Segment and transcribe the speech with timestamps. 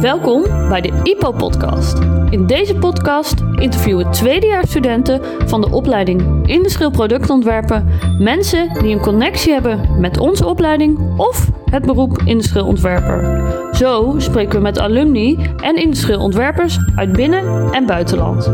[0.00, 1.98] Welkom bij de IPO-podcast.
[2.30, 10.00] In deze podcast interviewen tweedejaarsstudenten van de opleiding Industrieel Productontwerpen mensen die een connectie hebben
[10.00, 13.42] met onze opleiding of het beroep industrieel ontwerper.
[13.72, 18.52] Zo spreken we met alumni en industrieel ontwerpers uit binnen- en buitenland.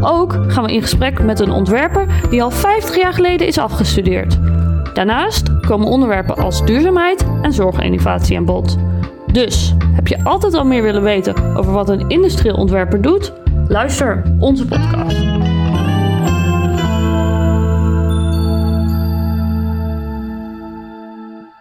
[0.00, 4.38] Ook gaan we in gesprek met een ontwerper die al 50 jaar geleden is afgestudeerd.
[4.94, 8.78] Daarnaast komen onderwerpen als duurzaamheid en zorginnovatie aan bod.
[9.32, 13.32] Dus, heb je altijd al meer willen weten over wat een industrieel ontwerper doet?
[13.68, 15.18] Luister onze podcast.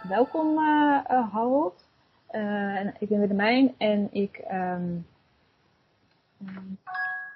[0.08, 1.84] Welkom uh, uh, Harold.
[2.32, 5.06] Uh, ik ben Willemijn en ik, um,
[6.48, 6.78] um,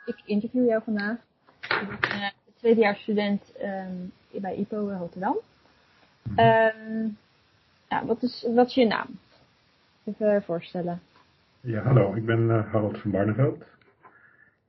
[0.06, 1.18] ik interview jou vandaag.
[1.62, 5.36] Ik ben tweedejaarsstudent um, bij IPO Rotterdam.
[6.38, 7.18] Um,
[7.90, 9.08] ja, wat, is, wat is je naam?
[10.06, 11.00] Even voorstellen.
[11.62, 12.14] Ja, hallo.
[12.14, 13.64] Ik ben uh, Harold van Barneveld.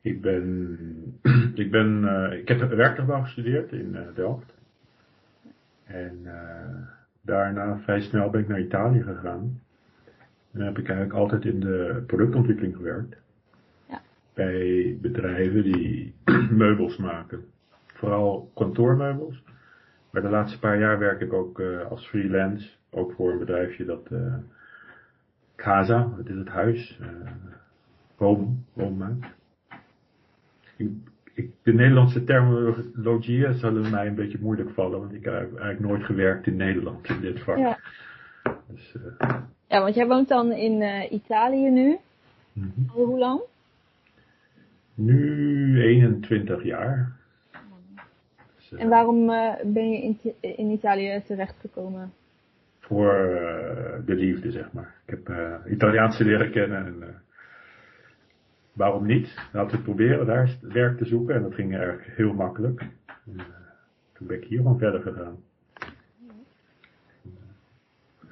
[0.00, 0.78] Ik ben,
[1.54, 4.54] ik ben, uh, ik heb werktuigbouw gestudeerd in uh, Delft.
[5.84, 6.26] En
[7.20, 9.60] daarna vrij snel ben ik naar Italië gegaan.
[10.52, 13.16] En dan heb ik eigenlijk altijd in de productontwikkeling gewerkt.
[13.88, 14.00] Ja.
[14.34, 16.14] Bij bedrijven die
[16.50, 17.44] meubels maken.
[17.86, 19.42] Vooral kantoormeubels.
[20.10, 22.68] Maar de laatste paar jaar werk ik ook als freelance.
[22.90, 24.10] Ook voor een bedrijfje dat
[25.56, 27.06] Casa, dat is het huis, uh,
[28.16, 29.26] woon, woonmaakt.
[30.76, 30.90] Ik,
[31.34, 36.04] ik, de Nederlandse terminologieën zullen mij een beetje moeilijk vallen, want ik heb eigenlijk nooit
[36.04, 37.58] gewerkt in Nederland in dit vak.
[37.58, 37.78] Ja,
[38.66, 39.28] dus, uh,
[39.68, 41.98] ja want jij woont dan in uh, Italië nu.
[42.52, 42.90] Mm -hmm.
[42.94, 43.40] Al hoe lang?
[44.94, 47.16] Nu 21 jaar.
[48.56, 49.26] Dus, en waarom
[49.64, 52.12] ben je in, in Italië terechtgekomen?
[52.86, 54.94] Voor uh, de liefde, zeg maar.
[55.06, 57.06] Ik heb uh, Italiaanse leren kennen en uh,
[58.72, 59.34] waarom niet?
[59.52, 62.80] Laten we proberen daar werk te zoeken en dat ging eigenlijk heel makkelijk.
[62.80, 63.36] En,
[64.12, 65.36] toen ben ik hier gewoon verder gegaan.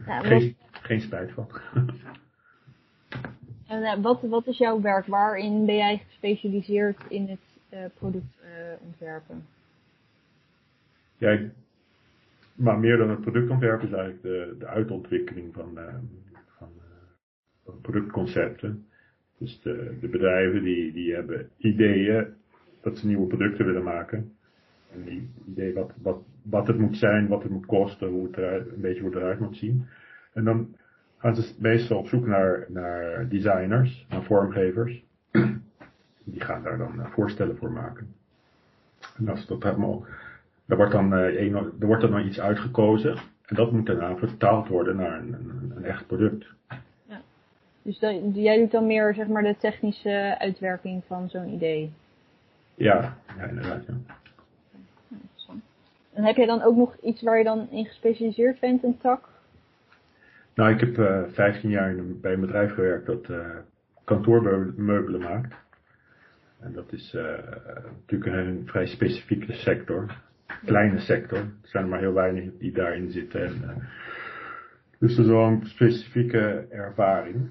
[0.07, 1.49] Ja, geen, geen spijt van.
[3.67, 5.07] en wat, wat is jouw werk?
[5.07, 8.41] Waarin ben jij gespecialiseerd in het product
[8.81, 9.47] ontwerpen?
[11.17, 11.51] Ja, ik,
[12.55, 15.79] maar meer dan het productontwerp is eigenlijk de, de uitontwikkeling van,
[16.59, 16.95] van, uh,
[17.65, 18.87] van, productconcepten.
[19.39, 22.27] Dus de, de, bedrijven die, die hebben ideeën
[22.81, 24.33] dat ze nieuwe producten willen maken.
[24.93, 28.37] En die idee wat, wat, wat het moet zijn, wat het moet kosten, hoe het
[28.37, 29.87] eruit, een beetje hoe het eruit moet zien.
[30.33, 30.77] En dan
[31.19, 35.05] gaan ze meestal op zoek naar, naar designers, naar vormgevers.
[36.25, 38.15] Die gaan daar dan voorstellen voor maken.
[39.17, 40.07] En als dat helemaal
[40.67, 43.17] er wordt dan, een, er wordt dan iets uitgekozen
[43.47, 46.47] en dat moet daarna vertaald worden naar een, een, een echt product.
[47.09, 47.21] Ja.
[47.83, 47.99] Dus
[48.33, 51.93] jij doet dan meer zeg maar de technische uitwerking van zo'n idee?
[52.75, 53.87] Ja, ja inderdaad.
[53.87, 54.15] Ja.
[56.13, 59.29] En heb jij dan ook nog iets waar je dan in gespecialiseerd bent, een tak?
[60.55, 63.47] Nou, ik heb uh, 15 jaar in, bij een bedrijf gewerkt dat uh,
[64.05, 65.55] kantoormeubelen maakt.
[66.61, 67.23] En dat is uh,
[68.07, 70.23] natuurlijk een vrij specifieke sector
[70.65, 71.39] kleine sector.
[71.39, 73.45] Er zijn er maar heel weinig die daarin zitten.
[73.45, 73.69] En, uh,
[74.99, 77.49] dus dat is wel een specifieke ervaring.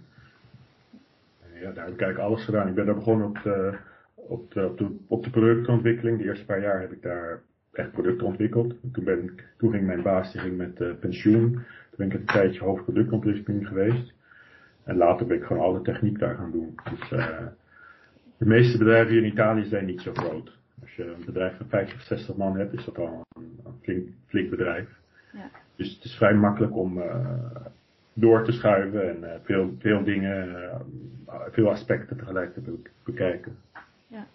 [1.42, 2.68] En ja, daar heb ik eigenlijk alles gedaan.
[2.68, 3.78] Ik ben daar begonnen op de,
[4.16, 6.18] op de, op de, op de productontwikkeling.
[6.18, 8.76] De eerste paar jaar heb ik daar echt producten ontwikkeld.
[8.92, 11.52] Toen, ben ik, toen ging mijn baas die met uh, pensioen.
[11.52, 14.14] Toen ben ik een tijdje hoofdproductontwikkeling geweest.
[14.84, 16.76] En later ben ik gewoon alle techniek daar gaan doen.
[16.90, 17.38] Dus uh,
[18.38, 20.62] de meeste bedrijven in Italië zijn niet zo groot.
[20.82, 24.10] Als je een bedrijf van 50, 60 man hebt, is dat al een, een flink,
[24.28, 24.90] flink bedrijf.
[25.34, 25.50] Ja.
[25.76, 27.56] Dus het is vrij makkelijk om uh,
[28.14, 33.58] door te schuiven en uh, veel, veel dingen, uh, veel aspecten tegelijk te be bekijken.
[34.08, 34.26] Ja.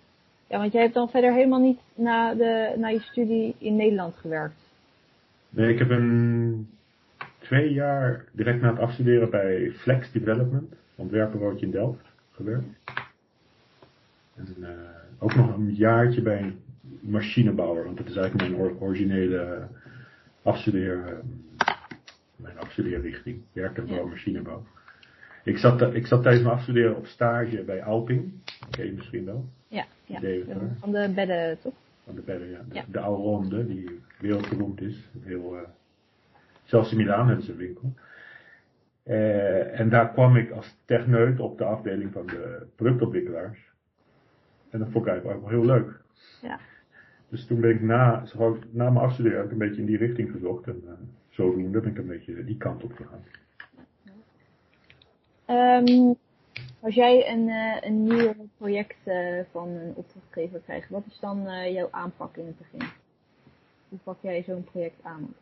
[0.47, 4.15] ja, want jij hebt dan verder helemaal niet na, de, na je studie in Nederland
[4.15, 4.69] gewerkt?
[5.51, 6.69] Nee, ik heb een
[7.39, 12.67] twee jaar direct na het afstuderen bij Flex Development, ontwerpenbureau in Delft, gewerkt.
[14.35, 14.69] En, uh,
[15.19, 16.59] ook nog een jaartje bij een
[17.01, 19.69] machinebouwer, want dat is eigenlijk mijn or originele
[20.43, 21.21] afstudeer,
[22.37, 24.09] mijn afstudeerrichting, werktuigbouw, Ja.
[24.09, 24.65] machinebouw.
[25.45, 28.33] Ik zat, ik zat tijdens mijn afstuderen op stage bij Alping,
[28.71, 30.21] ken je misschien wel, Ja, ja.
[30.21, 30.69] Deventer.
[30.79, 31.73] van de bedden toch?
[32.05, 32.59] van de bedden, ja.
[32.69, 32.85] De, Ja.
[32.89, 35.09] de Alronde, die wereldberoemd is.
[35.21, 35.61] Heel, uh,
[36.65, 37.93] zelfs in Milaan hebben ze een winkel.
[39.07, 43.59] Uh, en daar kwam ik als techneut op de afdeling van de productontwikkelaars.
[44.71, 46.01] En dat vond ik eigenlijk ook wel heel leuk.
[46.43, 46.59] Ja.
[47.29, 48.25] Dus toen ben ik na,
[48.71, 50.67] na mijn afstuderen een beetje in die richting gezocht.
[50.67, 50.93] En uh,
[51.29, 53.25] zodoende ben ik een beetje die kant op gegaan.
[55.87, 56.17] Um,
[56.81, 61.47] Als jij een, uh, een nieuw project uh, van een opdrachtgever krijgt, wat is dan
[61.47, 62.89] uh, jouw aanpak in het begin?
[63.89, 65.35] Hoe pak jij zo'n project aan?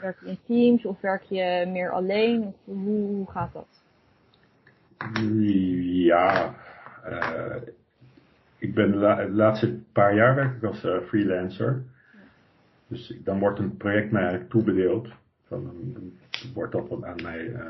[0.00, 2.46] Werk je in teams of werk je meer alleen?
[2.46, 3.82] Of hoe, hoe gaat dat?
[6.06, 6.54] Ja,
[8.58, 11.82] ik ben de, la de, laatste paar jaar werk ik als freelancer.
[12.86, 15.08] Dus dan wordt een project mij eigenlijk toebedeeld.
[15.46, 16.12] Van, dan
[16.54, 17.60] wordt dat aan mij uh,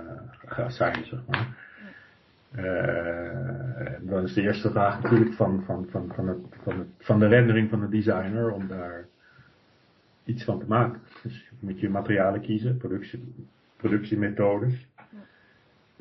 [0.46, 1.62] geassigned, zeg maar.
[4.00, 7.70] Dan is de eerste vraag natuurlijk van, van, van, van, van, het, van de rendering
[7.70, 9.06] van de designer om daar
[10.24, 11.00] iets van te maken.
[11.22, 13.34] Dus moet je materialen kiezen, productie,
[13.76, 14.88] productiemethodes.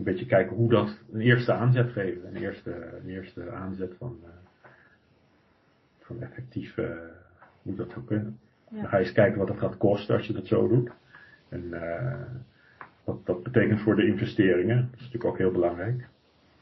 [0.04, 2.72] Een beetje kijken hoe dat een eerste aanzet geven, een eerste,
[3.04, 4.30] een eerste aanzet van, uh,
[6.00, 6.90] van effectief uh,
[7.62, 8.40] hoe dat zou kunnen.
[8.70, 8.82] Ja.
[8.82, 10.92] Dan ga je eens kijken wat het gaat kosten als je dat zo doet.
[11.50, 12.22] En uh,
[13.04, 14.78] wat dat betekent voor de investeringen.
[14.78, 16.08] Dat is natuurlijk ook heel belangrijk.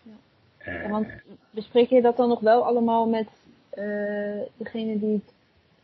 [0.01, 0.71] Ja.
[0.71, 1.07] ja want
[1.51, 3.27] bespreek je dat dan nog wel allemaal met
[3.73, 5.33] uh, degene die het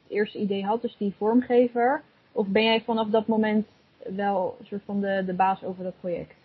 [0.07, 2.01] eerste idee had, dus die vormgever?
[2.31, 3.68] Of ben jij vanaf dat moment
[4.15, 6.36] wel een soort van de, de baas over dat project?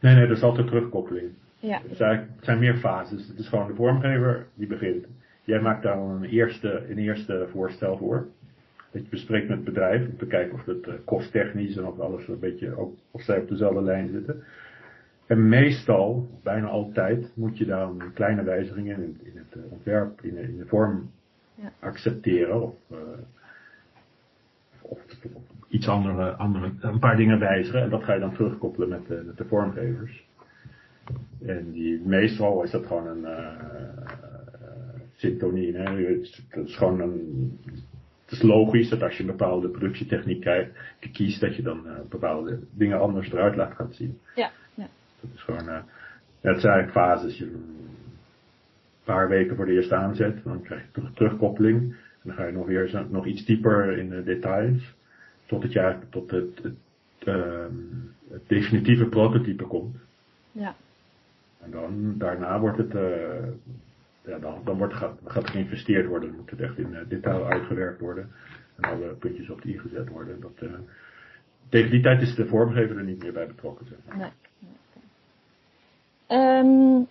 [0.00, 1.30] Nee, nee, dat is altijd terugkoppeling.
[1.58, 1.80] Ja.
[1.88, 3.28] Het, zijn, het zijn meer fases.
[3.28, 5.06] Het is gewoon de vormgever die begint.
[5.44, 8.26] Jij maakt daar een eerste, een eerste voorstel voor
[8.90, 11.98] dat je bespreekt met het bedrijf om te kijken of het uh, kosttechnisch en of
[11.98, 14.44] alles een beetje ook, of zij op dezelfde lijn zitten.
[15.26, 20.36] En meestal, bijna altijd, moet je dan kleine wijzigingen in, in het uh, ontwerp, in,
[20.36, 21.10] in, de vorm
[21.54, 21.72] ja.
[21.78, 22.98] accepteren of, uh,
[24.80, 24.98] of,
[25.34, 29.06] of, iets andere, andere, een paar dingen wijzigen en dat ga je dan terugkoppelen met
[29.06, 30.28] de, met de vormgevers.
[31.46, 33.26] En die, meestal is dat gewoon een
[35.16, 35.76] syntonie.
[35.76, 35.82] Hè?
[35.82, 37.58] Het is gewoon een
[38.30, 40.68] het is logisch dat als je een bepaalde productietechniek
[41.12, 44.18] kiest, dat je dan uh, bepaalde dingen anders eruit laat gaan zien.
[44.34, 44.88] Ja, ja.
[45.20, 45.80] Dat is gewoon, uh,
[46.40, 47.38] het zijn eigenlijk fases.
[47.38, 51.80] Je, een paar weken voor de eerste aanzet, dan krijg je terug, terugkoppeling.
[51.80, 54.94] En dan ga je nog weer nog iets dieper in de details.
[55.50, 56.74] Tot het, jaar, tot het, het,
[57.24, 57.66] uh,
[58.30, 59.96] het definitieve prototype komt.
[60.52, 60.74] Ja.
[61.60, 63.46] En dan, daarna wordt het, uh,
[64.24, 66.28] ja, dan, dan wordt, gaat, gaat er geïnvesteerd worden.
[66.28, 68.30] Dan moet het echt in uh, detail uitgewerkt worden.
[68.76, 70.40] En alle puntjes op de i gezet worden.
[70.40, 70.72] Dat, uh,
[71.68, 73.86] tegen die tijd is de vormgever er niet meer bij betrokken.
[73.86, 74.32] Zeg maar.
[74.58, 74.70] nee.
[76.28, 77.06] Um,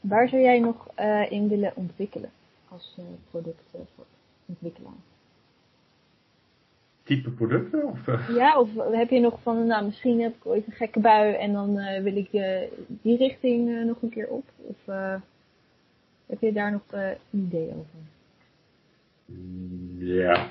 [0.00, 2.30] waar zou jij nog uh, in willen ontwikkelen
[2.68, 3.00] als
[3.30, 5.12] productontwikkelaar?
[7.04, 7.84] Type producten?
[7.84, 11.34] Of, Ja, of heb je nog van, nou misschien heb ik ooit een gekke bui
[11.34, 12.30] en dan wil ik
[13.02, 14.44] die richting nog een keer op?
[14.56, 14.76] Of,
[16.26, 17.98] heb je daar nog een idee over?
[19.98, 20.50] Ja.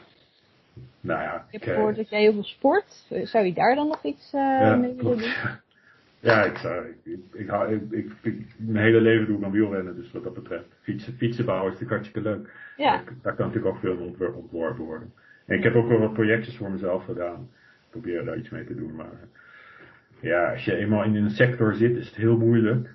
[1.02, 1.46] Nou ja.
[1.50, 3.06] Ik heb gehoord dat jij heel veel sport.
[3.24, 5.32] Zou je daar dan nog iets ja, mee willen doen?
[6.24, 7.52] Ja, ik zou, ik, ik,
[7.92, 10.66] ik, ik, mijn hele leven doe ik aan wielrennen, dus wat dat betreft.
[10.82, 12.74] Fietsen, fietsen bouwen is natuurlijk hartstikke leuk.
[12.78, 13.04] Ja.
[13.22, 15.14] Daar kan natuurlijk ook veel ontworpen worden.
[15.46, 17.50] En ik heb ook wel wat projectjes voor mezelf gedaan.
[17.84, 19.28] Ik probeer daar iets mee te doen, maar
[20.20, 22.90] ja, als je eenmaal in een sector zit, is het heel moeilijk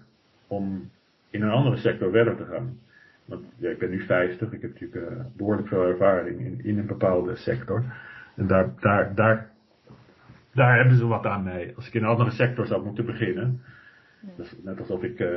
[0.46, 0.90] om
[1.30, 2.78] in een andere sector verder te gaan.
[3.24, 6.78] Want ja, ik ben nu 50, ik heb natuurlijk uh, behoorlijk veel ervaring in, in
[6.78, 7.84] een bepaalde sector.
[8.36, 9.50] En daar, daar, daar,
[10.54, 11.72] daar hebben ze wat aan mij.
[11.76, 13.60] Als ik in een andere sector zou moeten beginnen,
[14.36, 15.28] dus net alsof ik uh,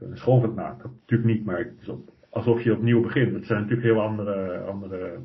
[0.00, 1.68] een schoolvet maak, dat natuurlijk niet, maar
[2.30, 3.32] alsof je opnieuw begint.
[3.32, 5.18] Het zijn natuurlijk heel andere, andere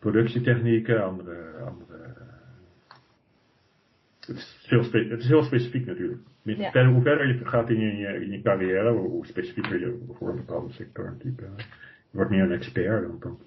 [0.00, 2.00] productietechnieken, andere, andere
[4.20, 6.20] het is, heel het is heel specifiek natuurlijk.
[6.42, 6.70] Ja.
[6.70, 10.36] Verder, hoe verder je gaat in je, in je carrière, hoe specifieker je voor een
[10.36, 11.40] bepaalde sector natuurlijk.
[12.10, 13.18] Je wordt meer een expert dan.
[13.20, 13.38] dan.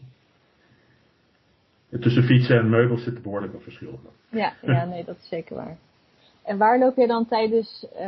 [2.01, 3.99] Tussen fietsen en meubels zit behoorlijk een verschil.
[4.29, 5.77] Ja, ja, nee, dat is zeker waar.
[6.43, 7.99] En waar loop je dan tijdens, uh,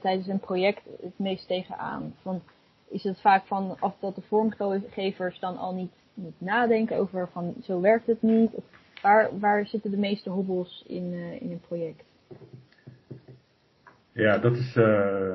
[0.00, 2.14] tijdens een project het meest tegenaan?
[2.22, 2.42] Van,
[2.88, 7.54] is het vaak van of dat de vormgevers dan al niet, niet nadenken over van
[7.62, 8.50] zo werkt het niet?
[8.52, 8.64] Of
[9.02, 12.04] waar, waar zitten de meeste hobbels in, uh, in een project?
[14.12, 14.76] Ja, dat is.
[14.76, 15.34] Uh,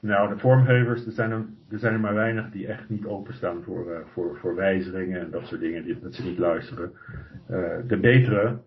[0.00, 3.62] nou, de vormgevers, er zijn er, er zijn er maar weinig die echt niet openstaan
[3.62, 6.92] voor, uh, voor, voor wijzigingen en dat soort dingen, die, dat ze niet luisteren.
[7.50, 8.58] Uh, de betere,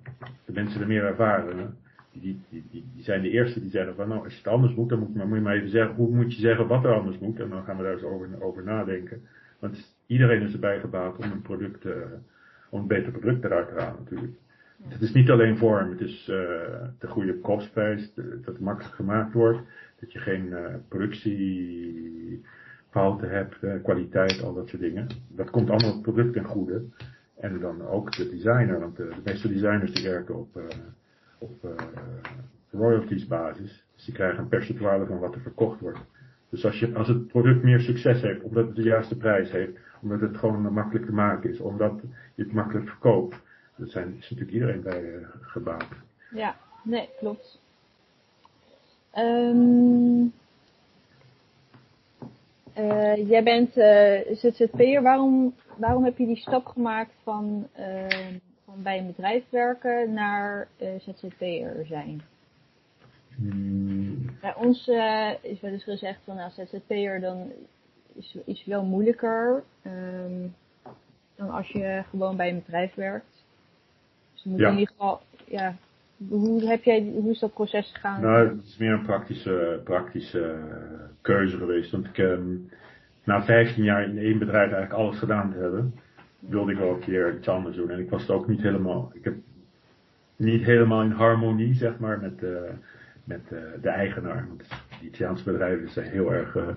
[0.46, 1.78] de mensen die meer ervaren,
[2.12, 4.76] die, die, die, die, zijn de eerste die zeggen van nou, als je het anders
[4.76, 7.20] moet, dan moet, moet je maar even zeggen, hoe moet je zeggen wat er anders
[7.20, 9.22] moet en dan gaan we daar eens over, over nadenken.
[9.60, 11.94] Want iedereen is erbij gebaat om een product, uh,
[12.70, 14.34] om een beter product eruit te halen natuurlijk.
[14.88, 16.36] Het is niet alleen vorm, het is uh,
[17.00, 19.60] de goede kostprijs, dat het makkelijk gemaakt wordt,
[20.00, 25.08] dat je geen uh, productiefouten hebt, uh, kwaliteit, al dat soort dingen.
[25.28, 26.84] Dat komt allemaal het product ten goede.
[27.40, 30.60] En dan ook de designer, want de, de meeste designers die werken op,
[31.38, 31.68] op
[32.72, 33.86] royalties basis.
[33.96, 36.00] Dus die krijgen een percentuale van wat er verkocht wordt.
[36.56, 39.78] Dus als, je, als het product meer succes heeft, omdat het de juiste prijs heeft,
[40.02, 42.02] omdat het gewoon makkelijk te maken is, omdat
[42.36, 43.36] je het makkelijk verkoopt,
[43.76, 45.88] dat zijn, is natuurlijk iedereen bij uh, gebaat.
[46.32, 47.62] Ja, nee, klopt.
[49.18, 50.34] Um,
[52.78, 55.02] uh, jij bent uh, ZZP'er.
[55.02, 57.68] Waarom, waarom heb je die stap gemaakt van,
[58.66, 62.22] van bij een bedrijf werken naar ZZP'er zijn?
[63.36, 64.26] Hmm.
[64.42, 64.88] Bij ons
[65.42, 67.52] is wel eens gezegd van nou, ZZP'er dan
[68.14, 70.54] is, is wel moeilijker um,
[71.36, 73.46] dan als je gewoon bij een bedrijf werkt.
[74.34, 74.70] Dus moet ja.
[74.70, 75.76] in ieder geval, ja,
[76.28, 78.22] hoe, heb jij, hoe is dat proces gegaan?
[78.22, 80.60] Nou, het is meer een praktische, praktische
[81.22, 81.92] keuze geweest.
[81.92, 82.70] Want ik, um,
[83.24, 85.94] na 15 jaar in één bedrijf eigenlijk alles gedaan te hebben,
[86.40, 87.90] wilde ik wel een keer iets anders doen.
[87.90, 89.36] En ik was het ook niet helemaal, ik heb
[90.36, 92.50] niet helemaal in harmonie, zeg maar, met, uh,
[93.26, 94.46] met uh, de eigenaar.
[94.48, 94.64] Want
[95.00, 96.68] die Italiaanse bedrijven zijn heel erg, uh,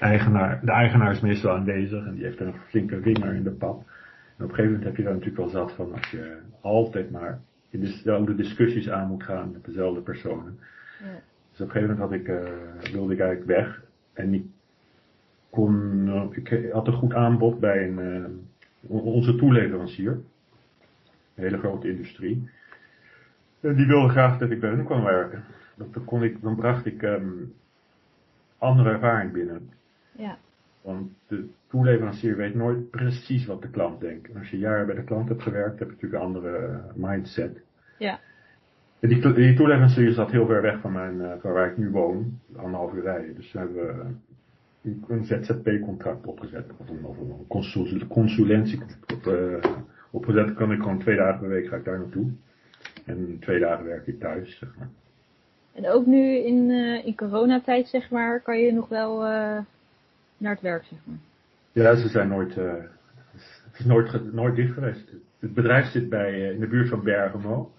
[0.00, 3.78] eigenaar, de eigenaar is meestal aanwezig en die heeft een flinke vinger in de pap.
[4.36, 7.10] En op een gegeven moment heb je daar natuurlijk wel zat van als je altijd
[7.10, 10.58] maar in dezelfde discussies aan moet gaan met dezelfde personen.
[11.02, 11.20] Ja.
[11.50, 13.82] Dus op een gegeven moment had ik, uh, wilde ik eigenlijk weg.
[14.12, 14.44] En ik
[15.50, 18.48] kon, ik had een goed aanbod bij een,
[18.86, 20.10] onze toeleverancier.
[21.34, 22.48] Een hele grote industrie.
[23.60, 25.44] En die wilde graag dat ik bij hen kwam werken.
[25.76, 27.52] Dan, kon ik, dan bracht ik um,
[28.58, 29.70] andere ervaring binnen.
[30.12, 30.38] Ja.
[30.80, 34.30] Want de toeleverancier weet nooit precies wat de klant denkt.
[34.30, 37.62] En als je jaren bij de klant hebt gewerkt, heb je natuurlijk een andere mindset.
[37.98, 38.20] Ja.
[39.00, 41.90] En die, die toeleverancier zat heel ver weg van, mijn, uh, van waar ik nu
[41.90, 43.34] woon, anderhalf uur rijden.
[43.34, 44.20] Dus we hebben
[44.82, 48.82] een, een ZZP-contract opgezet, of een, of een consul, consulentie
[49.14, 49.64] op, uh,
[50.10, 50.54] opgezet.
[50.54, 52.30] kan ik gewoon twee dagen per week ga ik daar naartoe.
[53.04, 54.88] En twee dagen werk ik thuis, zeg maar.
[55.76, 59.20] En ook nu in, uh, in coronatijd, zeg maar, kan je nog wel
[60.36, 61.16] naar het werk, zeg maar.
[61.72, 62.72] Ja, ze zijn nooit, uh,
[63.70, 65.12] het is nooit, nooit dicht geweest.
[65.38, 67.72] Het bedrijf zit bij, in de buurt van Bergamo,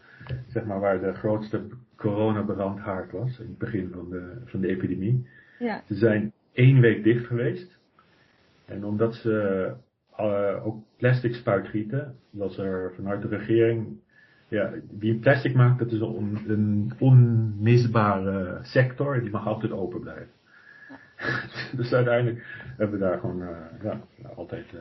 [0.48, 1.62] zeg maar waar de grootste
[1.96, 5.27] coronabrandhaard was, in het begin van de, van de epidemie.
[5.60, 5.82] Ja.
[5.88, 7.77] Ze zijn één week dicht geweest.
[8.66, 9.74] En omdat ze
[10.63, 14.00] ook plastic spuitgieten, was er vanuit de regering,
[14.48, 20.30] ja, wie plastic maakt, dat is een, een onmisbare sector, die mag altijd open blijven.
[21.77, 22.46] dus uiteindelijk
[22.77, 23.50] hebben we daar gewoon uh,
[23.84, 24.01] ja,
[24.36, 24.66] altijd.
[24.74, 24.80] Uh,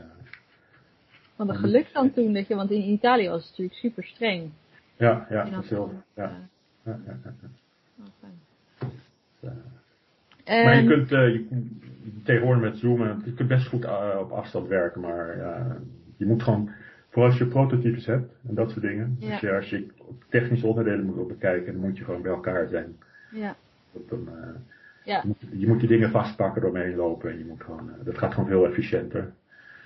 [1.37, 4.50] Wat een geluk dan toen, dat je, want in Italië was het natuurlijk super streng.
[4.96, 6.02] Ja, ja, dat is heel.
[6.14, 6.32] Ja.
[6.82, 7.32] Ja, ja, ja,
[7.99, 8.30] Oh,
[8.78, 9.52] dus,
[10.49, 11.46] uh, maar je kunt je,
[12.25, 13.85] tegenwoordig met Zoom, je kunt best goed
[14.18, 15.76] op afstand werken, maar ja,
[16.16, 16.70] je moet gewoon,
[17.16, 19.28] vooral als je prototypes hebt en dat soort dingen, Ja.
[19.30, 19.87] dus ja, als je
[20.28, 22.96] technische onderdelen moet bekijken, dan moet je gewoon bij elkaar zijn.
[23.30, 23.56] Ja.
[24.11, 24.18] Uh,
[25.04, 25.20] Ja.
[25.23, 28.18] je, moet, je moet die dingen vastpakken, doorheen lopen en je moet gewoon, uh, dat
[28.18, 29.32] gaat gewoon veel efficiënter.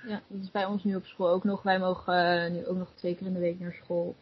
[0.07, 1.63] Ja, dat is bij ons nu op school ook nog.
[1.63, 4.15] Wij mogen uh, nu ook nog twee keer in de week naar school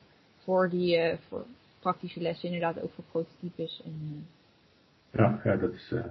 [0.43, 1.45] voor die voor
[1.79, 3.81] praktische lessen, inderdaad ook voor prototypes.
[3.85, 4.25] En,
[5.11, 6.05] Ja, ja, dat is, ja,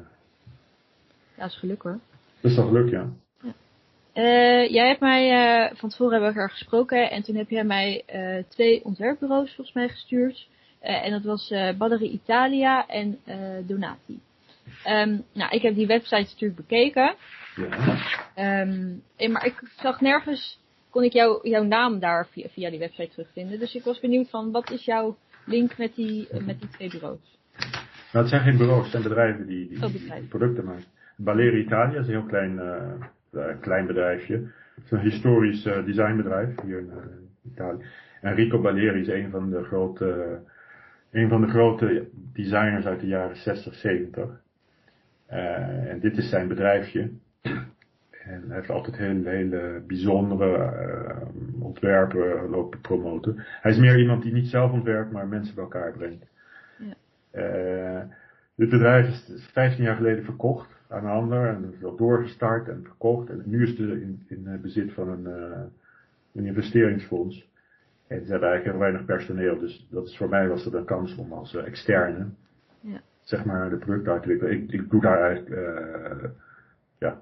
[1.37, 1.99] dat is geluk hoor.
[2.40, 3.09] dat is toch geluk, ja.
[4.19, 7.65] Uh, jij hebt mij, uh, van tevoren hebben we elkaar gesproken en toen heb jij
[7.65, 10.49] mij uh, twee ontwerpbureaus volgens mij gestuurd.
[10.81, 13.19] En dat was Badderie Italia en
[13.67, 14.21] Donati.
[14.87, 17.15] Um, nou, ik heb die websites natuurlijk bekeken.
[18.35, 18.63] Ja.
[18.63, 20.61] Um, maar ik zag nergens,
[20.91, 23.59] kon ik jou, jouw naam daar via, via die website terugvinden.
[23.59, 27.39] Dus ik was benieuwd van, wat is jouw link met die, met die twee bureaus?
[28.13, 30.85] Nou, het zijn geen bureaus, het zijn bedrijven die, die, Oh, die producten maken.
[31.17, 32.61] Baleri Italia is een heel klein,
[33.33, 34.35] uh, klein bedrijfje.
[34.75, 37.85] Het is een historisch uh, designbedrijf hier in uh, Italië.
[38.21, 40.39] En Rico Baleri is een van de grote,
[41.11, 44.41] een van de grote designers uit de jaren 60, 70.
[45.31, 47.11] Uh, en dit is zijn bedrijfje.
[48.29, 53.35] En hij heeft altijd hele, hele bijzondere uh, ontwerpen lopen promoten.
[53.37, 56.27] Hij is meer iemand die niet zelf ontwerpt, maar mensen bij elkaar brengt.
[56.79, 56.95] Ja.
[57.33, 58.03] Uh,
[58.55, 62.83] dit bedrijf is 15 jaar geleden verkocht aan een ander en is wel doorgestart en
[62.85, 63.30] verkocht.
[63.30, 65.61] En nu is het in, in bezit van een, uh,
[66.33, 67.49] een investeringsfonds.
[68.07, 70.85] En ze hebben eigenlijk heel weinig personeel, dus dat is voor mij was het een
[70.85, 72.26] kans om als uh, externe
[72.80, 73.00] ja.
[73.21, 74.52] zeg maar de producten uit te wikkelen.
[74.52, 76.30] Ik, ik doe daar eigenlijk uh,
[76.99, 77.21] ja,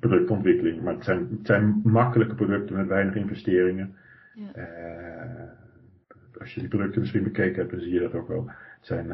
[0.00, 3.94] productontwikkeling, maar het zijn, het zijn makkelijke producten met weinig investeringen.
[4.34, 5.54] Ja.
[6.38, 8.46] Als je die producten misschien bekeken hebt, dan zie je dat ook wel.
[8.48, 9.10] Het zijn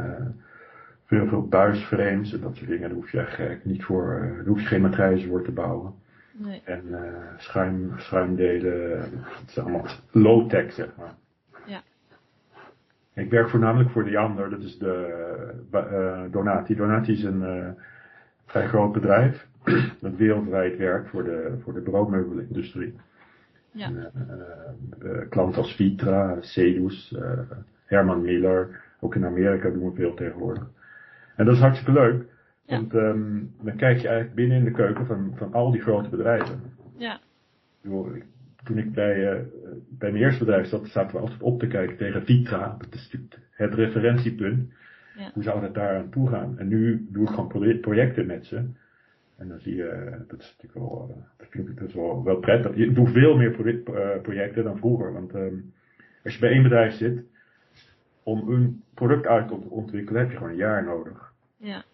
[1.13, 2.89] veel, veel buisframes en dat soort dingen.
[2.89, 5.95] Daar hoef je eigenlijk niet voor, uh, daar hoef je geen matrijzen voor te bouwen.
[6.33, 6.63] Nee.
[6.65, 6.99] En uh,
[7.37, 9.01] schuim, schuimdelen,
[9.41, 11.15] het is allemaal low-tech zeg maar.
[11.67, 11.83] Ja.
[13.15, 15.09] Ik werk voornamelijk voor Leander, dat is de
[15.75, 16.75] uh, Donati.
[16.75, 17.69] Donati is een uh,
[18.47, 19.47] vrij groot bedrijf
[20.01, 22.95] dat wereldwijd werkt voor de, voor de broodmeubelindustrie.
[23.71, 23.91] Ja.
[23.91, 27.17] Uh, klanten als Vitra, Cedus,
[27.85, 30.67] Herman Miller, ook in Amerika doen we veel tegenwoordig.
[31.37, 32.27] En dat is hartstikke leuk,
[32.65, 32.77] ja.
[32.77, 36.09] want um, dan kijk je eigenlijk binnen in de keuken van, van al die grote
[36.09, 36.61] bedrijven.
[36.97, 37.21] Ja.
[38.65, 39.41] Toen ik bij, uh,
[39.99, 42.77] bij mijn eerste bedrijf zat, zaten we altijd op te kijken tegen Vitra.
[42.79, 44.73] Dat is natuurlijk het referentiepunt.
[45.17, 45.31] Ja.
[45.35, 46.59] Hoe zou dat daar aan toe gaan?
[46.59, 48.57] En nu doe ik gewoon projecten met ze.
[49.37, 52.37] En dan zie je, dat is natuurlijk wel, uh, dat vind ik dus wel, wel
[52.37, 52.77] prettig.
[52.77, 53.51] Je doet veel meer
[54.23, 55.13] projecten dan vroeger.
[55.13, 55.73] Want um,
[56.25, 57.23] als je bij één bedrijf zit,
[58.23, 61.33] om een product uit te ontwikkelen heb je gewoon een jaar nodig.
[61.57, 61.85] Ja.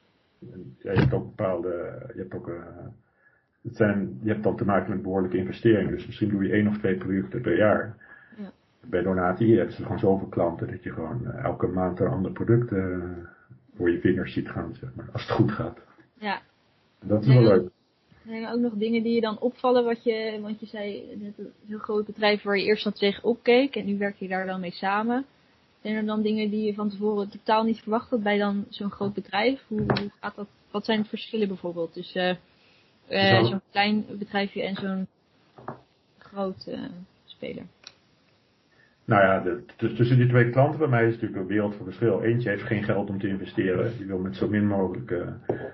[0.52, 1.68] En, ja je hebt ook bepaalde,
[2.14, 2.62] je hebt ook, uh,
[3.62, 5.92] het zijn, je hebt dan te maken met behoorlijke investeringen.
[5.92, 7.96] Dus misschien doe je één of twee producten per jaar.
[8.36, 8.50] Ja.
[8.80, 12.32] Bij Donati hebben ze gewoon zoveel klanten dat je gewoon uh, elke maand een ander
[12.32, 12.96] product uh,
[13.74, 15.08] voor je vingers ziet gaan, zeg maar.
[15.12, 15.78] Als het goed gaat.
[16.14, 16.40] Ja.
[17.00, 17.70] Dat is wel leuk.
[18.26, 21.38] Zijn er ook nog dingen die je dan opvallen, wat je, want je zei net
[21.38, 24.46] een heel groot bedrijf waar je eerst dan tegen opkeek en nu werk je daar
[24.46, 25.24] dan mee samen.
[25.82, 28.90] Zijn er dan dingen die je van tevoren totaal niet verwacht had bij dan zo'n
[28.90, 29.64] groot bedrijf?
[29.66, 30.48] Hoe, hoe, gaat dat?
[30.70, 32.38] Wat zijn de verschillen bijvoorbeeld tussen
[33.10, 35.06] uh, zo'n klein bedrijfje en zo'n
[36.18, 36.84] groot uh,
[37.24, 37.64] speler?
[39.04, 42.22] Nou ja, de, tussen die twee klanten bij mij is natuurlijk een wereld van verschil.
[42.22, 43.96] Eentje heeft geen geld om te investeren.
[43.96, 45.28] Die wil met zo min mogelijk, uh,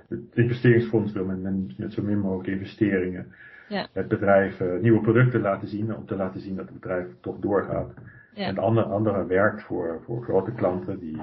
[0.08, 3.32] het investeringsfonds wil met, met, met zo min mogelijk investeringen
[3.68, 3.88] ja.
[3.92, 5.96] het bedrijf uh, nieuwe producten laten zien.
[5.96, 7.92] Om te laten zien dat het bedrijf toch doorgaat.
[8.35, 8.47] Ja.
[8.47, 11.21] En de andere, andere werkt voor, voor grote klanten die,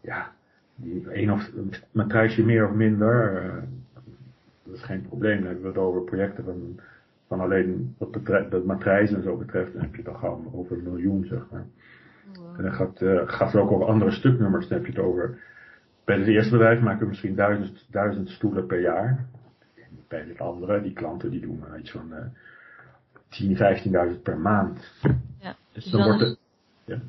[0.00, 0.32] ja,
[0.74, 3.62] die één of een matrijsje meer of minder, uh,
[4.62, 5.36] dat is geen probleem.
[5.36, 6.80] Dan hebben we het over projecten van,
[7.26, 10.44] van alleen wat betreft, dat matrijs en zo betreft, dan heb je het al gauw
[10.52, 11.66] over een miljoen, zeg maar.
[12.56, 15.38] En dan gaat, uh, gaat het ook over andere stuknummers, dan heb je het over,
[16.04, 19.26] bij het eerste bedrijf maken we misschien duizend, duizend stoelen per jaar.
[20.08, 22.18] bij het andere, die klanten die doen iets van uh,
[23.28, 23.56] 10,
[24.16, 24.92] 15.000 per maand.
[25.40, 25.56] Ja.
[25.82, 26.38] Dus, dan, wordt het,
[26.84, 27.00] ja.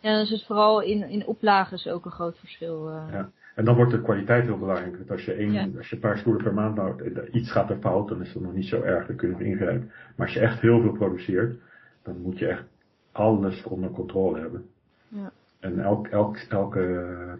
[0.00, 2.88] ja, dan is het vooral in, in oplages ook een groot verschil.
[2.88, 3.08] Uh.
[3.12, 3.30] Ja.
[3.54, 4.96] En dan wordt de kwaliteit heel belangrijk.
[4.96, 7.70] Want als je, een, als je een paar stoelen per maand houdt en iets gaat
[7.70, 9.92] er fout, dan is dat nog niet zo erg, dan kun je nog ingrijpen.
[10.16, 11.60] Maar als je echt heel veel produceert,
[12.02, 12.64] dan moet je echt
[13.12, 14.66] alles onder controle hebben.
[15.08, 15.32] Ja.
[15.60, 17.38] En elk, elk, elke,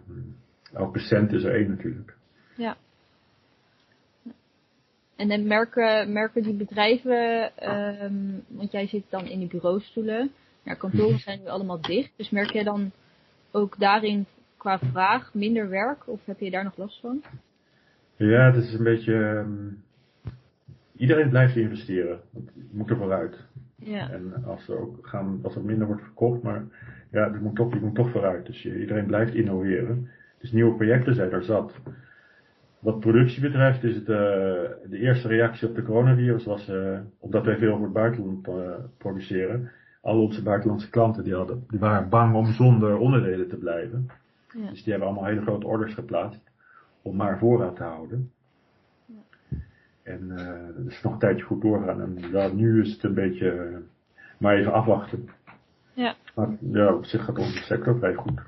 [0.73, 2.15] elke cent is er één natuurlijk.
[2.55, 2.77] Ja.
[5.15, 7.51] En dan merken, merken die bedrijven,
[8.03, 10.31] um, want jij zit dan in de bureaustoelen,
[10.69, 11.19] ja, kantoren mhm.
[11.19, 12.91] zijn nu allemaal dicht, dus merk jij dan
[13.51, 14.25] ook daarin
[14.57, 17.23] qua vraag minder werk of heb je daar nog last van?
[18.15, 19.83] Ja, het is een beetje, um,
[20.95, 22.19] iedereen blijft investeren,
[22.53, 23.47] je moet er vooruit.
[23.75, 24.11] Ja.
[24.11, 26.63] En als er ook gaan, als er minder wordt verkocht, maar
[27.11, 30.09] ja, je moet toch, je moet toch vooruit, dus je, iedereen blijft innoveren.
[30.39, 31.73] Dus nieuwe projecten zijn er zat.
[32.79, 34.17] Wat productie betreft is het uh,
[34.89, 38.53] de eerste reactie op de coronavirus was, uh, omdat wij veel voor het buitenland uh,
[38.97, 39.71] produceren.
[40.01, 44.09] Al onze buitenlandse klanten die, hadden, die waren bang om zonder onderdelen te blijven.
[44.53, 44.69] Ja.
[44.69, 46.41] Dus die hebben allemaal hele grote orders geplaatst
[47.01, 48.31] om maar voorraad te houden.
[49.05, 49.57] Ja.
[50.03, 50.27] En
[50.75, 52.01] dat is nog een tijdje goed doorgaan.
[52.01, 53.81] En ja, nu is het een beetje
[54.37, 55.29] maar even afwachten.
[55.93, 56.15] Ja.
[56.35, 58.41] Maar ja, op zich gaat onze sector vrij goed.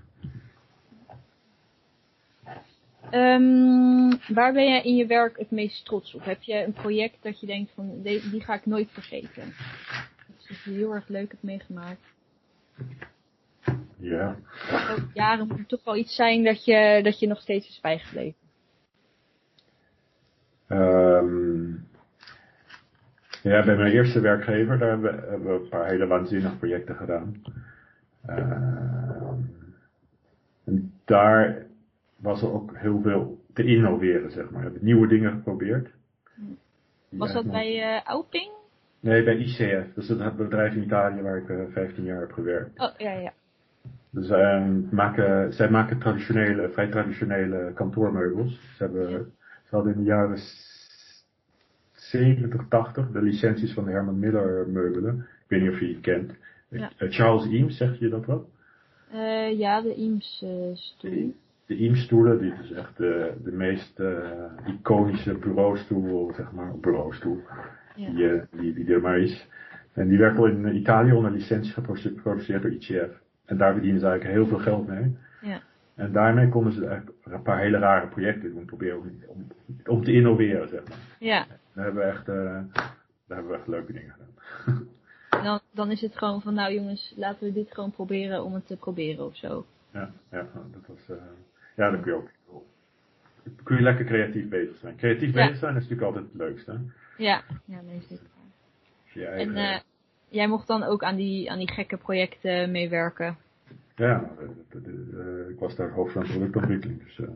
[3.14, 6.26] Um, waar ben jij in je werk het meest trots op?
[6.26, 9.54] Heb je een project dat je denkt van, die ga ik nooit vergeten?
[10.52, 12.14] Dat is heel erg leuk heb meegemaakt.
[13.98, 14.36] Ja.
[14.90, 17.80] Ook jaren moet er toch wel iets zijn dat je, dat je nog steeds is
[17.82, 18.40] bijgebleven.
[20.68, 21.88] Um,
[23.44, 26.96] ja, bij mijn eerste werkgever, daar hebben we, hebben we een paar hele waanzinnige projecten
[26.96, 27.42] gedaan.
[28.30, 28.38] Uh,
[30.64, 31.66] en daar
[32.16, 34.60] was er ook heel veel te innoveren, zeg maar.
[34.60, 35.90] We hebben nieuwe dingen geprobeerd.
[37.10, 38.60] Was dat bij uh, Alping?
[39.02, 39.94] Nee, bij ICF.
[39.94, 42.80] Dat is het bedrijf in Italië waar ik uh, eh, 15 jaar heb gewerkt.
[42.80, 43.34] Oh, ja, ja.
[44.10, 48.76] Dus uh, maken, zij maken traditionele, vrij traditionele kantoormeubels.
[48.76, 49.34] Ze, hebben,
[49.64, 50.38] ze hadden in de jaren
[51.92, 55.18] 70, 80 de licenties van de Herman Miller meubelen.
[55.18, 56.34] Ik weet niet of je die kent.
[56.68, 56.92] Ja.
[57.00, 58.46] Uh, Charles Eames, zeg je dat wat?
[59.14, 61.34] Uh, ja, de Eames stoel
[61.72, 64.18] de IEM-stoelen, die is echt de, de meest uh,
[64.68, 67.42] iconische bureaustoel, zeg maar, bureaustoel,
[67.96, 68.10] ja.
[68.10, 69.48] die, uh, die, die er maar is.
[69.94, 73.22] En die werd al in Italië onder licentie geproduceerd door ICF.
[73.46, 75.18] En daar verdienen ze eigenlijk heel veel geld mee.
[75.42, 75.62] Ja.
[75.96, 79.48] En daarmee konden ze eigenlijk een paar hele rare projecten doen, proberen om, om,
[79.86, 80.98] om te innoveren, zeg maar.
[81.20, 81.46] Ja.
[81.74, 84.88] Daar hebben we echt, uh, daar hebben we echt leuke dingen gedaan.
[85.44, 88.68] dan, dan is het gewoon van, nou jongens, laten we dit gewoon proberen om het
[88.68, 89.66] te proberen of zo.
[89.94, 91.24] Ja, ja dat was, uh,
[91.76, 92.30] ja, dat kun je ook.
[93.72, 94.96] Kun je lekker creatief bezig zijn.
[94.96, 95.46] Creatief Ja.
[95.46, 96.80] bezig zijn is natuurlijk altijd het leukste.
[97.18, 98.26] Ja, ja, nee, zeker.
[99.14, 99.80] Je En eigen- eh,
[100.30, 103.38] jij mocht dan ook aan die, aan die gekke projecten meewerken.
[103.96, 107.28] Ja, eh, ik was daar hoofd van productontwikkeling, dus eh,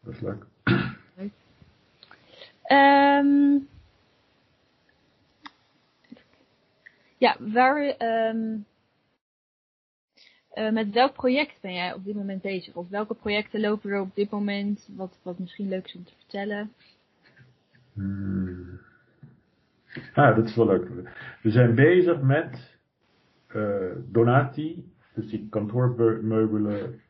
[0.00, 0.44] dat is leuk.
[2.62, 3.58] Ehm
[7.18, 8.56] ja, waar, ehm,
[10.52, 12.74] eh, met welk project ben jij op dit moment bezig?
[12.74, 14.88] Of welke projecten lopen er op dit moment?
[14.96, 16.72] Wat, wat misschien leuk is om te vertellen?
[17.92, 18.80] Hmm.
[20.14, 20.88] Ah, dat is wel leuk.
[21.42, 22.78] We zijn bezig met
[23.46, 27.00] eh, Donati, dus die kantoormeubelen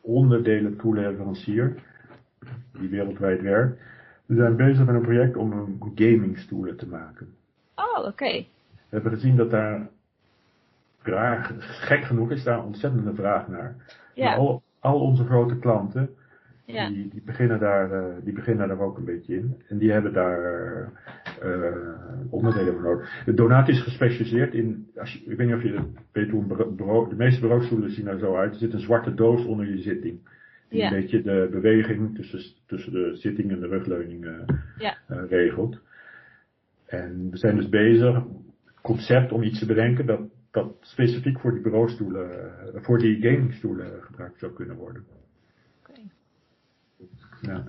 [0.00, 1.82] onderdelen toeleverancier,
[2.72, 3.80] die wereldwijd werkt.
[4.26, 7.34] We zijn bezig met een project om een gamingstoelen te maken.
[7.74, 8.44] Oh, oké.
[8.68, 9.88] We hebben gezien dat daar
[11.02, 13.76] vraag, gek genoeg is daar ontzettende vraag naar.
[14.14, 14.34] Ja.
[14.34, 16.10] Al, al onze grote klanten,
[16.66, 16.88] Ja.
[16.88, 19.62] die, die, beginnen daar, eh, die beginnen daar ook een beetje in.
[19.68, 20.40] En die hebben daar
[21.40, 21.76] eh,
[22.30, 23.22] onderdelen voor nodig.
[23.24, 25.80] De Donat is gespecialiseerd in, als je, ik weet niet of je
[26.12, 28.52] weet hoe een bureau- de meeste bureaustoelen zien er zo uit.
[28.52, 30.18] Er zit een zwarte doos onder je zitting.
[30.68, 30.86] Die Ja.
[30.92, 34.32] een beetje de beweging tussen, tussen de zitting en de rugleuning eh,
[34.78, 34.96] Ja.
[35.08, 35.80] eh, regelt.
[36.86, 38.22] En we zijn dus bezig,
[38.82, 40.20] concept om iets te bedenken dat,
[40.52, 42.30] dat specifiek voor die bureaustoelen,
[42.74, 45.04] eh, voor die gamingstoelen gebruikt zou kunnen worden.
[45.80, 46.00] Oké.
[47.40, 47.64] Ja.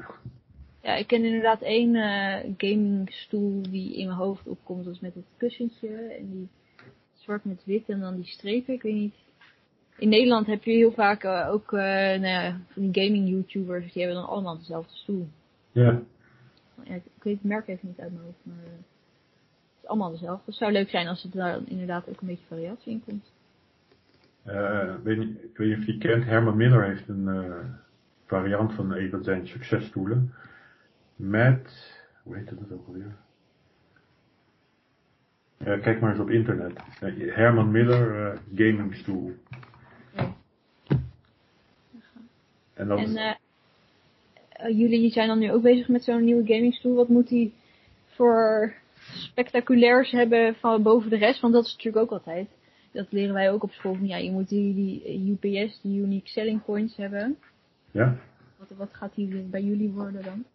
[0.81, 4.85] Ja, ik ken inderdaad één eh, gamingstoel die in mijn hoofd opkomt.
[4.85, 6.47] Dat is met het kussentje en die
[7.13, 8.73] zwart met wit en dan die strepen.
[8.73, 9.15] Ik weet niet.
[9.97, 13.93] In Nederland heb je heel vaak eh, ook nou ja, van die gaming YouTubers.
[13.93, 15.27] Die hebben dan allemaal dezelfde stoel.
[15.71, 16.01] ja.
[16.83, 18.55] Ja, ik weet het merk even niet uit mijn hoofd, maar
[19.83, 20.43] is allemaal dezelfde.
[20.45, 23.31] Het zou leuk zijn als er daar dan inderdaad ook een beetje variatie in komt.
[24.43, 27.65] Eh, weet niet, ik weet niet of je kent, Herman Miller heeft een eh,
[28.25, 30.33] variant van een van zijn successtoelen.
[31.15, 33.15] Met, hoe heet dat ook alweer?
[35.57, 36.79] Ja, kijk maar eens op internet.
[36.99, 39.31] Eh, Herman Miller gamingstoel.
[40.15, 40.35] Ja.
[42.73, 43.37] En dat En
[44.59, 46.95] is, jullie zijn dan nu ook bezig met zo'n nieuwe gamingstoel.
[46.95, 47.53] Wat moet die
[48.05, 48.73] voor
[49.13, 51.41] spectaculairs hebben van boven de rest?
[51.41, 52.47] Want dat is natuurlijk ook altijd.
[52.91, 53.95] Dat leren wij ook op school.
[53.95, 57.37] Van, ja, je moet die, die UPS, die Unique Selling Points hebben.
[57.91, 58.17] ja,
[58.57, 60.45] Wat, wat gaat die bij jullie worden dan?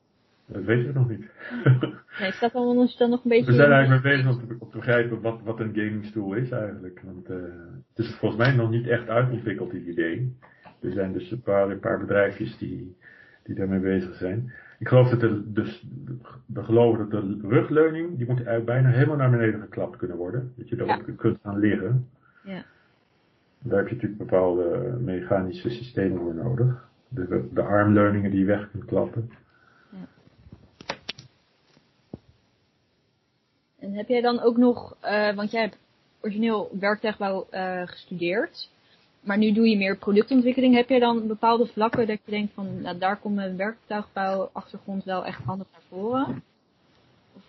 [0.49, 1.27] dat weten we nog niet.
[2.19, 3.51] Nee, staat ons dan nog een beetje...
[3.51, 6.51] We zijn eigenlijk mee bezig om te, om te begrijpen wat, wat een gamingstoel is
[6.51, 7.01] eigenlijk.
[7.05, 7.37] Want eh,
[7.95, 10.37] het is volgens mij nog niet echt uitontwikkeld, dit idee.
[10.81, 12.97] Er zijn dus een paar, een paar bedrijfjes die,
[13.43, 14.53] die daarmee bezig zijn.
[14.79, 15.87] Ik geloof dat de, dus,
[16.47, 20.53] we geloven dat de rugleuning, die moet eigenlijk bijna helemaal naar beneden geklapt kunnen worden.
[20.57, 22.09] Dat je erop kunt gaan liggen.
[22.45, 22.65] Ja.
[23.63, 26.89] Daar heb je natuurlijk bepaalde mechanische systemen voor nodig.
[27.09, 29.31] De, de armleuningen die je weg kunt klappen.
[33.79, 35.79] En heb jij dan ook nog, eh, want jij hebt
[36.21, 38.71] origineel werktuigbouw eh, gestudeerd,
[39.21, 40.75] maar nu doe je meer productontwikkeling.
[40.75, 45.05] Heb jij dan bepaalde vlakken dat je denkt van, nou, daar komt mijn werktuigbouw achtergrond
[45.05, 46.43] wel echt handig naar voren?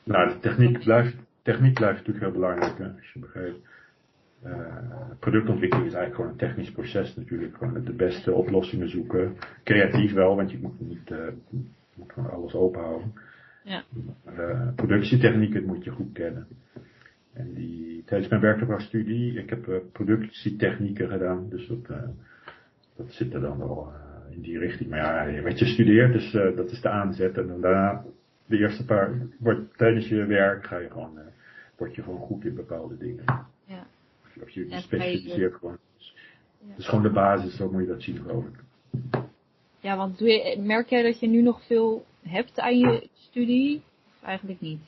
[0.04, 3.68] Nou, de techniek blijft, techniek blijft natuurlijk heel belangrijk, hè, als je begrijpt.
[4.44, 4.52] Eh,
[5.20, 7.58] productontwikkeling is eigenlijk gewoon een technisch proces natuurlijk.
[7.58, 9.38] Gewoon de beste oplossingen zoeken.
[9.64, 11.34] Creatief wel, want je moet niet je
[11.96, 13.14] moet gewoon alles open houden.
[13.64, 13.84] Ja.
[14.24, 16.48] Maar eh, productietechnieken moet je goed kennen.
[17.34, 22.08] En die, tijdens mijn werktuigbouwstudie, ik heb eh, productietechnieken gedaan, dus dat, eh,
[22.96, 24.90] dat zit er dan wel eh, in die richting.
[24.90, 27.38] Maar ja, wat je studeert, dus dat is de aanzet.
[27.38, 28.04] En daarna,
[28.46, 31.20] de eerste paar, wordt, tijdens je werk ga je gewoon,
[31.78, 33.24] word je gewoon goed in bepaalde dingen.
[33.66, 33.86] Ja.
[34.24, 35.78] Of je- Of je specialiseert gewoon.
[36.62, 36.68] Ja.
[36.70, 38.60] Dat is gewoon de basis, zo moet je dat zien geloof ik.
[39.80, 43.82] Ja, want doe je, merk jij dat je nu nog veel hebt aan je studie?
[44.08, 44.82] Of eigenlijk niet?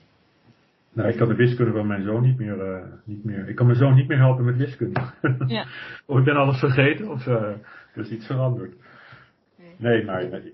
[0.94, 3.66] Nou, ik kan de wiskunde van mijn zoon niet meer, eh, niet meer, ik kan
[3.66, 5.02] mijn zoon niet meer helpen met wiskunde.
[5.48, 5.66] Ja.
[6.06, 7.44] of ik ben alles vergeten, of eh,
[7.94, 8.76] er is iets veranderd.
[9.58, 9.76] Nee.
[9.78, 10.54] Nee, maar nee,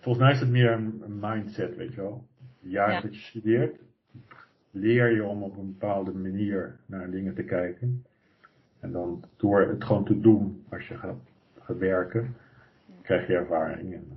[0.00, 2.24] volgens mij is het meer een, een mindset, weet je wel.
[2.60, 3.00] De jaren Ja.
[3.00, 3.76] dat je studeert,
[4.70, 8.04] leer je om op een bepaalde manier naar dingen te kijken.
[8.80, 12.36] En dan door het gewoon te doen als je gaat, gaat werken,
[13.02, 13.94] krijg je ervaring.
[13.94, 14.13] En,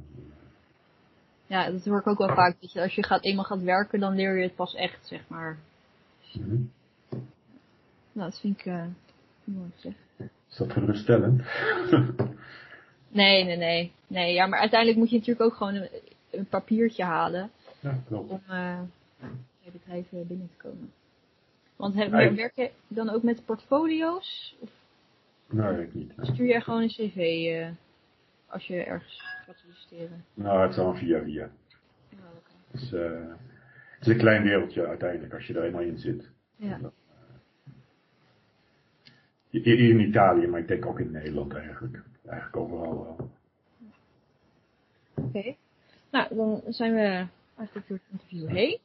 [1.48, 2.56] Ja, dat hoor ik ook wel vaak.
[2.62, 5.22] Dat je, als je gaat, eenmaal gaat werken, dan leer je het pas echt, zeg
[5.28, 5.58] maar.
[6.34, 6.56] Mhm.
[8.12, 8.86] Nou, dat vind ik eh,
[9.44, 9.94] mooi zeg.
[10.50, 11.42] Is dat geruststellend?
[13.10, 13.92] Nee, nee, nee.
[14.08, 15.90] Nee, ja, maar uiteindelijk moet je natuurlijk ook gewoon een,
[16.32, 18.32] een papiertje halen ja, klopt.
[18.32, 18.80] om eh
[19.20, 20.92] bij bedrijven binnen te komen.
[21.76, 24.56] Want heb, werk je dan ook met portfolio's?
[24.60, 24.70] Of
[25.50, 26.18] Nee, ik niet.
[26.18, 26.34] nee.
[26.34, 27.70] stuur je gewoon een cv eh,
[28.48, 30.26] als je ergens gaat solliciteren?
[30.34, 31.50] Nou, het is allemaal via via.
[32.14, 32.20] Oh,
[32.72, 33.12] is, eh,
[33.90, 36.30] het is een klein wereldje uiteindelijk als je er eenmaal in zit.
[36.56, 36.80] Ja.
[39.50, 42.04] Hier in Italië, maar ik denk ook in Nederland eigenlijk.
[42.26, 43.32] Eigenlijk overal wel.
[45.14, 45.56] Oké.
[46.12, 48.80] Nou, dan zijn we eigenlijk door het interview heen.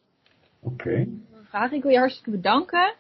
[0.61, 2.94] Oké, Dan vraag ik wil je hartstikke bedanken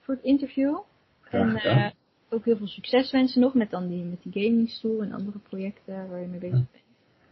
[0.00, 0.78] voor het interview.
[1.20, 1.92] graag En gedaan.
[2.34, 6.08] Ook heel veel succes wensen nog met, dan die, met die gamingstoel en andere projecten
[6.08, 6.84] waar je mee bezig bent.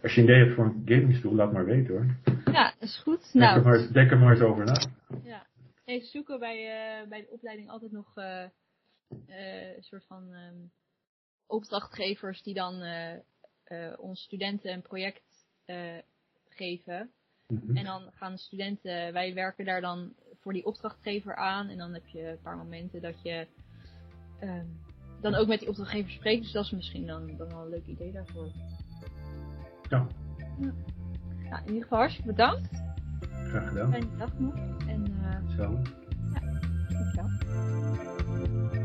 [0.02, 2.16] Als je een idee hebt voor een gamingstoel, laat maar weten hoor.
[2.54, 3.32] Ja, dat is goed.
[3.32, 4.86] Denk, er Nou, maar, denk er maar eens over na.
[5.24, 5.46] ja.
[5.84, 10.56] Even zoeken bij, eh, bij de opleiding altijd nog eh, eh, een soort van ehm,
[11.46, 13.14] opdrachtgevers die dan eh,
[13.64, 15.98] eh, ons studenten een project eh,
[16.48, 17.10] geven.
[17.46, 17.76] Mhm.
[17.76, 21.68] En dan gaan de studenten, wij werken daar dan voor die opdrachtgever aan.
[21.68, 23.46] En dan heb je een paar momenten dat je
[24.40, 24.66] ehm,
[25.22, 26.42] dan ook met die opdrachtgever spreekt.
[26.42, 28.48] Dus dat is misschien dan, dan wel een leuk idee daarvoor.
[29.88, 30.06] Ja,
[30.58, 32.68] Nou, in ieder geval hartstikke bedankt.
[33.44, 33.90] graag gedaan.
[33.90, 34.54] Fijne dag nog.
[34.86, 35.78] En eh Zo.
[36.88, 38.81] dankjewel.